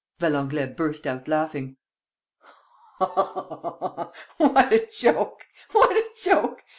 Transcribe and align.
Valenglay 0.19 0.65
burst 0.65 1.05
out 1.05 1.27
laughing. 1.27 1.77
"Oh, 2.99 4.11
what 4.37 4.73
a 4.73 4.87
joke! 4.91 5.45
What 5.73 5.95
a 5.95 6.05
joke! 6.19 6.63